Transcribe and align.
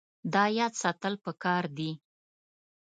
دا 0.33 0.43
یاد 0.57 0.73
ساتل 0.81 1.13
پکار 1.23 1.63
دي. 1.77 1.91